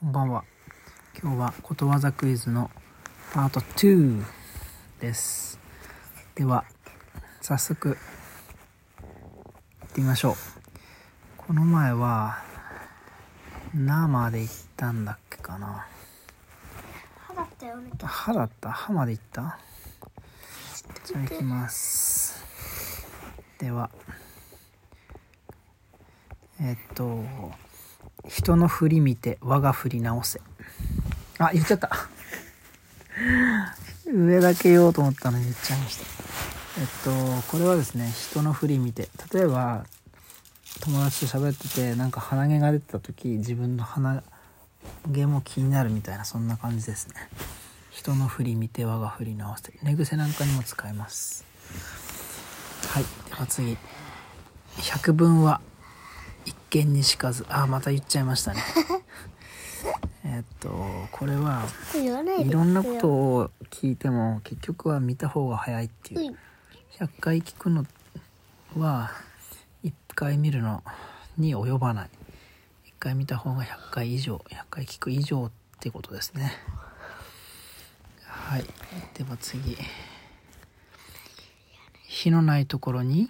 [0.00, 0.44] こんばんは。
[1.22, 2.70] 今日はことわざクイズの
[3.34, 4.24] パート2
[4.98, 5.60] です。
[6.34, 6.64] では、
[7.42, 7.98] 早速、
[9.80, 10.34] 行ってみましょう。
[11.36, 12.38] この前は、
[13.74, 15.86] 生まで行ったんだっけかな。
[17.18, 18.70] 歯だったよね歯だった？
[18.70, 19.58] 歯まで行った？
[21.04, 22.42] じゃあ行きます。
[23.58, 23.90] では、
[26.58, 27.22] えっと、
[28.28, 30.40] 人の振り見て我が振り直せ。
[31.38, 31.90] あ、言っちゃった。
[34.06, 36.04] 上だけ言おうと思ったのに言っちゃいました。
[36.80, 39.84] えっと、これはですね、人の振り見て、例えば、
[40.80, 44.22] 友達と喋ってて、なんか鼻毛が出てた時、自分の鼻
[45.12, 47.14] 毛も気になるみたいな、そんな感じですね。
[47.90, 49.72] 人の振り見て我が振り直せ。
[49.82, 51.44] 寝癖なんかにも使えます。
[52.88, 53.04] はい。
[53.28, 53.76] では次。
[54.78, 55.60] 百聞は
[56.70, 57.44] 一見にしかず。
[57.48, 58.62] あ、また言っちゃいましたね。
[60.24, 60.68] えっと、
[61.10, 61.66] これは、
[61.96, 66.28] いろんなことを聞いても結局は見た方が早いっていう。
[66.28, 66.36] うん。
[67.04, 67.84] 100回聞くの
[68.78, 69.10] は
[69.82, 70.84] 1回見るの
[71.36, 72.10] に及ばない。
[72.86, 75.50] 1回見た方が100回以上100回聞く以上っ
[75.80, 76.52] てことですね。
[78.26, 78.64] はい。
[79.14, 79.76] では次。
[82.06, 83.28] 火のないところに。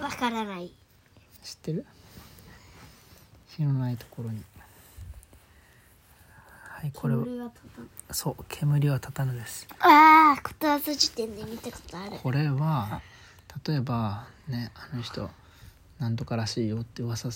[0.00, 0.72] わからない。
[1.42, 1.84] 知ってる？
[3.56, 4.42] 火のないところに。
[6.68, 9.66] はいこれは煙は立たないそう煙は立たぬです。
[9.80, 12.18] ああことわざ辞典で見たことある。
[12.22, 13.00] これは
[13.66, 15.30] 例えばねあの人
[15.98, 17.30] なんとからしいよって噂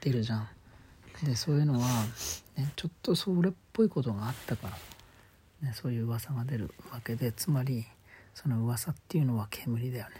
[0.00, 0.48] 出るじゃん。
[1.22, 1.88] でそういうのは、
[2.56, 4.68] ね、ちょっとそれっぽいことがあったか
[5.62, 7.86] ら、ね、そういう噂が出るわけでつまり
[8.34, 10.14] その噂っていうのは煙だよね。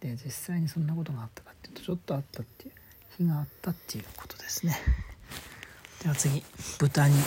[0.00, 2.72] で実際にそんなことがあったかっていうとちょっとあったっていう
[3.18, 4.76] 火があったっていうことですね。
[6.02, 6.42] では次
[6.78, 7.14] 豚に。
[7.14, 7.20] ん？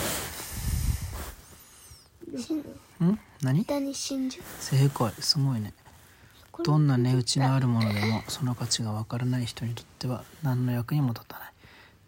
[3.42, 3.60] 何？
[3.60, 4.42] 豚に真珠。
[4.60, 5.12] 正解。
[5.20, 5.72] すごいね。
[6.64, 11.52] どんな値打ちのあるものでもその価値がわからない人にとっては何の役にも立たない。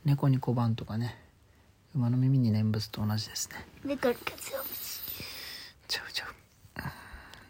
[0.04, 1.16] 猫に小判とかね。
[1.94, 3.56] 馬の耳に念仏と同じですね。
[3.84, 6.28] 猫にちゃうちゃう。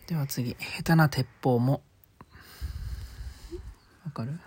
[0.06, 1.83] では次下手な鉄砲も。
[4.05, 4.38] わかる？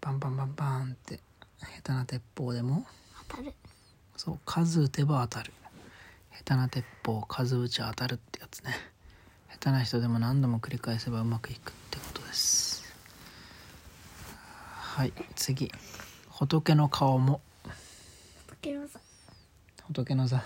[0.00, 1.20] バンバンバンバンって
[1.60, 2.86] 下手な鉄砲でも。
[3.28, 3.52] 当たる。
[4.16, 5.52] そう数打てば当たる。
[6.38, 8.74] 下手な鉄砲数打ち当たるってやつね。
[9.50, 12.84] 下手な人でも何度も繰り返せばうまくいくってことです。
[14.80, 15.70] はい次。
[16.28, 17.40] 仏の顔も。
[18.48, 19.00] 時のさ
[19.86, 20.42] 仏の座。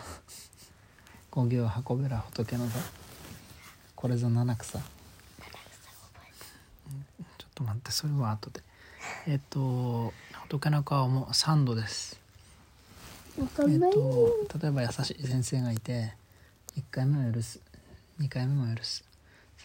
[1.31, 2.75] 五行運べら仏の座。
[3.95, 4.79] これぞ七草。
[4.79, 4.85] うん
[7.39, 8.61] ちょっと待ってそれは後で
[9.27, 10.13] えっと
[10.49, 12.21] 仏の顔も三度です。
[13.39, 16.13] えっと例えば優しい先生がいて
[16.77, 17.61] 1回目は許す。
[18.21, 19.05] 2回目も許す。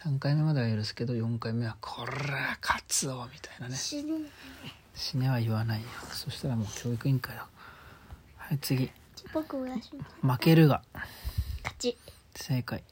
[0.04, 3.76] 3回目までは許すけど4回目は「こら勝つぞ」みたいなね。
[3.76, 4.30] 死ね。
[4.94, 5.88] 死ねは言わないよ。
[6.12, 7.46] そしたらもう教育委員会だ。
[8.38, 8.90] はい次。
[10.22, 10.82] 負けるが。
[11.62, 11.98] 勝ち。
[12.34, 12.82] 正解、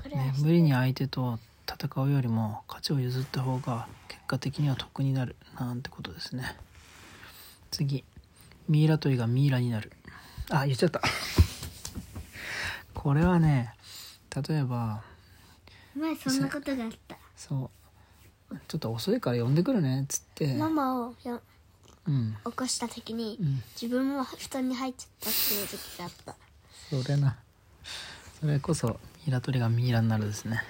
[0.00, 6.56] これはね、無理に相手と戦うよりも勝ちを譲った方が結果的には得になるなんてことですね。
[7.70, 8.04] 次。
[8.68, 9.92] ミイラ取りがミイラになる。
[10.50, 11.00] あ言っちゃった。
[12.94, 13.74] これはね
[14.48, 15.02] 例えば
[15.94, 17.16] 前そんなことがあった。
[17.36, 17.70] そ
[18.50, 18.56] う。
[18.68, 20.54] ちょっと遅いから呼んでくるねっつって。
[20.54, 21.40] ママをよ
[22.06, 22.36] うん。
[22.44, 23.62] 起こした時にうん。
[23.80, 26.36] 自分も布団に入っちゃったっていう時があった。
[26.90, 27.36] それな。
[28.40, 30.62] それこそミイラ取りがミイラになるですね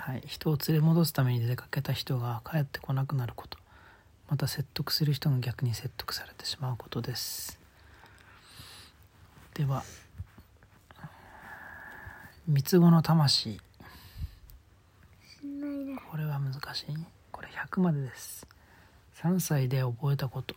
[0.00, 0.22] はい。
[0.26, 3.58] 人を連れ戻すために出かけた人が帰ってこなくなること。
[4.30, 7.60] また説得する人が逆に説得されてしまうことです。
[9.52, 9.84] では
[12.48, 13.60] 三つ子の魂。
[16.10, 16.86] これは難しい。
[17.30, 18.46] これ100までです。
[19.16, 20.54] 3歳で覚えたこと。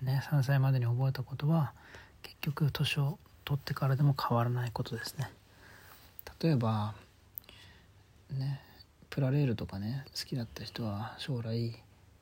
[0.00, 1.74] ね3歳までに覚えたことは
[2.22, 5.30] 結局年を取ってからでも変わらないことですね。
[6.40, 6.94] 例えば
[8.34, 8.60] ね
[9.10, 11.74] プラレールとかね好きだった人は将来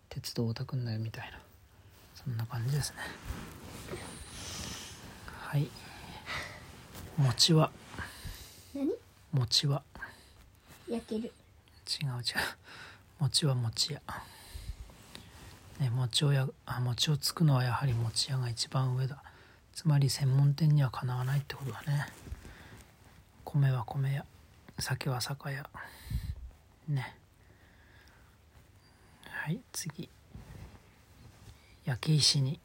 [0.08, 1.38] 鉄道オタクになるみたいな
[2.14, 2.96] そんな感じですね。
[5.40, 5.68] はい。
[7.16, 7.70] 餅は。
[8.74, 8.90] 何？
[9.32, 9.82] 餅は。
[10.88, 11.22] 焼ける。
[11.22, 12.22] 違う違う。
[13.20, 14.00] 餅は餅屋
[15.80, 19.22] ね餅をやあ餅をつくのはやはり餅屋が一番上だ。
[19.74, 22.06] つまり専門店にはかなわないってことだね。
[23.44, 24.24] 米は米屋
[24.78, 25.68] 酒は酒屋。
[26.88, 27.16] ね。
[29.28, 30.08] はい次。
[31.84, 32.60] 焼け石に。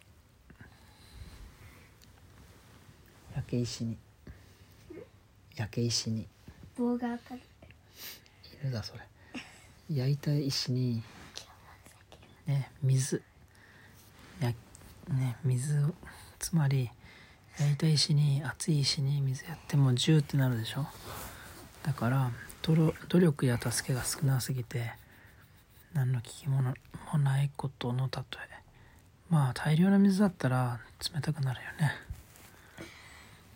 [3.49, 3.97] け石に。
[5.55, 6.27] 焼け石に。
[6.77, 7.41] 棒が当たる。
[8.63, 8.99] 犬だそれ。
[9.89, 11.01] 焼いた石に。
[12.45, 13.23] ね水。
[14.39, 14.53] や
[15.09, 15.93] ね水を。
[16.37, 16.91] つまり
[17.57, 20.85] 焼いた石に熱い石に水やってもジューってなるでしょ
[21.83, 22.31] だから
[22.61, 24.91] 努力や助けが少なすぎて
[25.93, 26.73] 何の効き物
[27.11, 28.59] もないことの例え。
[29.29, 30.79] まあ大量の水だったら
[31.13, 31.91] 冷たくなるよね。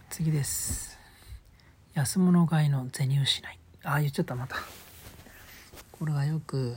[0.09, 0.97] 次です。
[1.93, 3.59] 安物買いの銭失い。
[3.83, 4.55] ああ言っちゃったまた。
[5.91, 6.75] これがよく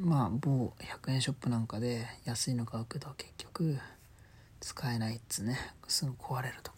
[0.00, 3.78] まあ某100円ショップなんかで安いの買うけど結局
[4.60, 5.58] 使えないっつね。
[5.86, 6.71] すぐ壊れると。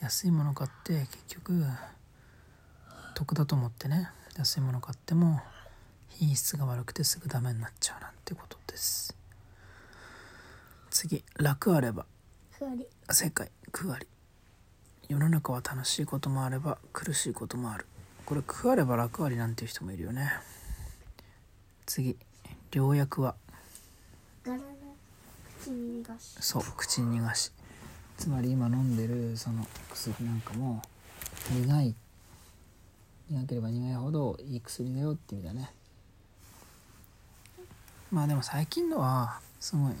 [0.00, 1.64] 安いもの買って結局
[3.14, 5.40] 得だと思ってね安いもの買っても
[6.10, 9.16] 品質が悪くてすぐダメになっちゃうなんてことです。
[10.90, 12.06] 次楽あれば。
[12.50, 12.86] ふわり。
[13.10, 14.06] 世界9割
[15.08, 17.86] 世の中は楽しいこともあれば苦しいこともある。
[18.26, 20.30] これ9あれば楽ありなんていう人もいるよね。
[21.86, 22.16] 次
[22.72, 23.34] 良薬は。
[26.40, 27.52] そう口に逃がし
[28.18, 30.82] つまり今飲んでるその薬なんかも
[31.50, 31.94] 苦い
[33.30, 35.70] 苦ければ苦いほどいい薬だよって意味だね。
[38.10, 39.92] まあでも最近のはすごい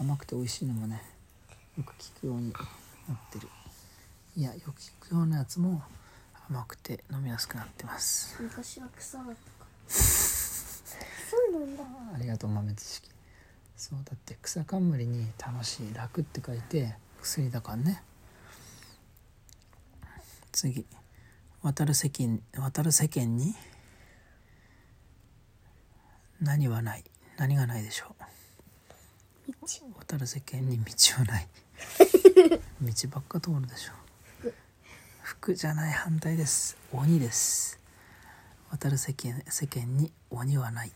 [0.00, 1.02] 甘くて美味しいのもね
[1.76, 2.58] よく効くようにな
[3.14, 3.48] ってる。
[4.34, 4.72] いやよく効
[5.08, 5.82] くようなやつも
[6.48, 8.40] 甘くて飲みやすくなってます。
[8.40, 9.36] 昔は草だったか。
[9.60, 11.84] ら そうなんだ。
[12.14, 13.10] ありがとう豆知識。
[13.76, 18.02] そうだって草冠に楽しい楽って書いて薬だからね。
[20.50, 20.84] 次。
[21.62, 23.54] 渡る世間渡る世間に
[26.40, 27.04] 何はない。
[27.38, 28.14] 何がないでしょ
[29.48, 29.52] う。
[29.52, 29.56] 道。
[29.98, 31.48] 渡る世間に道はない。
[32.82, 33.92] 道ばっか通るでしょ
[35.22, 36.76] 服じゃない反対です。
[36.92, 37.78] 鬼です。
[38.70, 40.92] 渡る世間世間に鬼はない。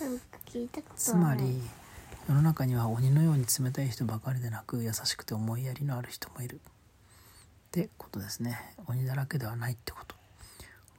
[0.00, 1.62] なんか聞いたことつまり
[2.28, 6.56] 世の中には鬼のように冷たい人ばかりでなく優しくて思いやりのある人もいる。
[6.56, 6.58] っ
[7.70, 8.58] てことですね。
[8.86, 10.14] 鬼だらけではないってこと。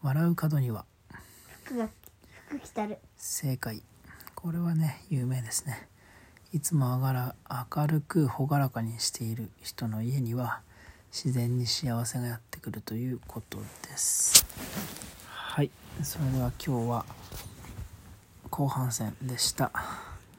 [0.02, 0.86] 笑う角には
[1.66, 1.88] 服が
[2.48, 2.98] 服着たる。
[3.16, 3.84] 正解。
[4.34, 5.88] これはね有名ですね。
[6.52, 7.36] いつもあがら
[7.78, 10.62] 明るく朗らかにしている人の家には
[11.12, 14.48] 自然に幸せがやってくるということです。
[15.28, 15.70] はい。
[16.02, 17.06] それでは今日は
[18.50, 19.72] 後半戦でした。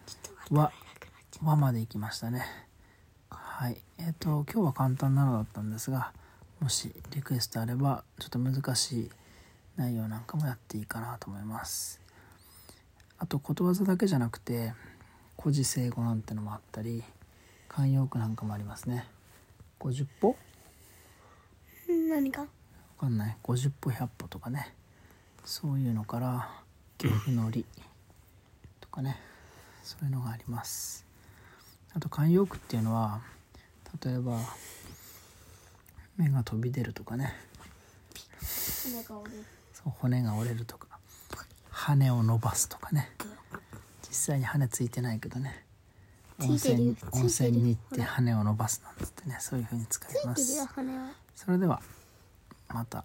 [0.05, 0.17] ち
[1.43, 2.45] 和まで行きましたね。
[3.31, 3.79] はい。
[3.99, 6.13] えっ、と今日は簡単なのだったんですが
[6.61, 9.11] もしリクエストあればちょっと難しい
[9.77, 12.01] 内容なんかもやっていいかなと思います。
[13.19, 14.75] あとことわざだけじゃなくて
[15.41, 17.03] 古事成語なんてのもあったり
[17.71, 19.07] 慣用句なんかもありますね。
[19.81, 20.37] 50歩？
[21.89, 22.43] う何か？
[22.43, 22.49] わ
[23.01, 23.37] かんない。
[23.43, 24.75] 50歩100歩とかね。
[25.47, 26.51] そういうのから
[26.99, 27.65] 恐怖のり
[28.83, 29.19] とかね。
[29.83, 31.10] そういうのがあります
[31.95, 33.21] あと慣用句っていうのは
[34.05, 34.39] 例えば
[36.17, 37.35] 目が飛び出るとかね。
[39.85, 40.65] 骨が折れる。
[40.65, 40.87] とか。
[41.71, 43.11] 羽を伸ばすとかね。
[44.09, 45.65] 実際に羽ついてないけどね。
[46.41, 50.67] 温泉温泉に行って羽を伸ばすなんつってねそういう風に使います。
[51.35, 51.81] それでは
[52.69, 53.05] また